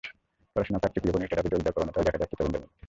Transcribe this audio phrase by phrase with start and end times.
[0.53, 2.77] পড়াশোনার পাট চুকিয়ে কোনো স্টার্টআপে যোগ দেওয়ার প্রবণতাও দেখা যাচ্ছে তরুণদের মধ্যে।